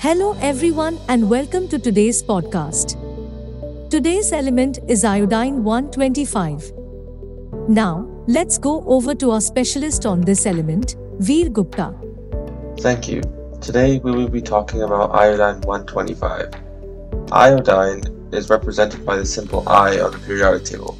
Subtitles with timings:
[0.00, 2.92] Hello, everyone, and welcome to today's podcast.
[3.90, 6.70] Today's element is iodine 125.
[7.68, 11.92] Now, let's go over to our specialist on this element, Veer Gupta.
[12.78, 13.22] Thank you.
[13.60, 16.54] Today we will be talking about iodine 125.
[17.32, 20.96] Iodine is represented by the symbol I on the periodic table.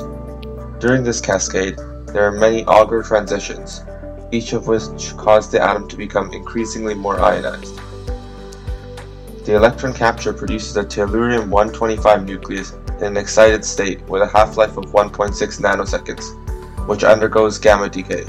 [0.80, 1.78] During this cascade,
[2.08, 3.82] there are many Auger transitions,
[4.32, 7.80] each of which cause the atom to become increasingly more ionized.
[9.46, 14.86] The electron capture produces a tellurium-125 nucleus in an excited state with a half-life of
[14.86, 18.26] 1.6 nanoseconds, which undergoes gamma decay.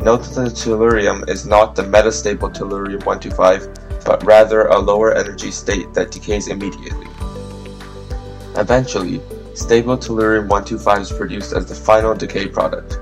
[0.00, 5.92] Note that the tellurium is not the metastable tellurium-125, but rather a lower energy state
[5.94, 7.06] that decays immediately.
[8.58, 9.20] Eventually,
[9.54, 12.98] stable tellurium-125 is produced as the final decay product.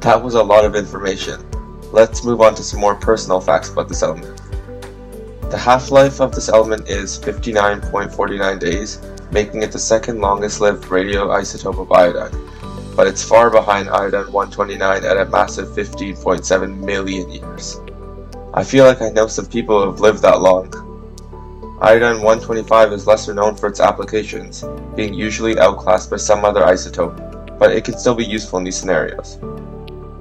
[0.00, 1.44] That was a lot of information.
[1.90, 4.40] Let's move on to some more personal facts about this element.
[5.50, 9.00] The half-life of this element is 59.49 days,
[9.32, 12.48] making it the second longest lived radioisotope of iodine,
[12.94, 17.80] but it's far behind iodine 129 at a massive 15.7 million years.
[18.54, 20.87] I feel like I know some people who have lived that long.
[21.80, 24.64] Iodine 125 is lesser known for its applications,
[24.96, 28.76] being usually outclassed by some other isotope, but it can still be useful in these
[28.76, 29.38] scenarios.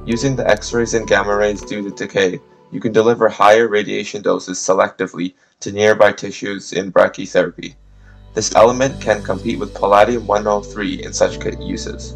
[0.05, 2.39] Using the X-rays and gamma rays due to decay,
[2.71, 7.73] you can deliver higher radiation doses selectively to nearby tissues in brachytherapy.
[8.35, 12.13] This element can compete with palladium-103 in such uses.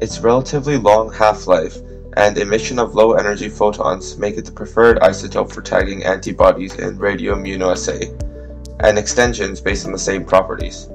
[0.00, 1.78] Its relatively long half-life
[2.16, 8.24] and emission of low-energy photons make it the preferred isotope for tagging antibodies in radioimmunoassay,
[8.80, 10.88] and extensions based on the same properties.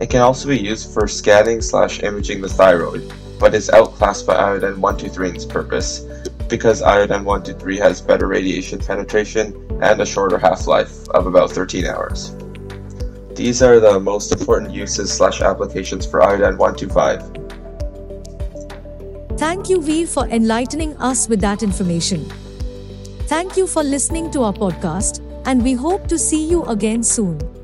[0.00, 4.34] It can also be used for scanning slash imaging the thyroid, but is outclassed by
[4.34, 6.00] iodine 123 in its purpose,
[6.48, 12.34] because iodine 123 has better radiation penetration and a shorter half-life of about 13 hours.
[13.34, 17.37] These are the most important uses slash applications for iodine 125.
[19.38, 22.24] Thank you, Veer, for enlightening us with that information.
[23.28, 27.57] Thank you for listening to our podcast, and we hope to see you again soon.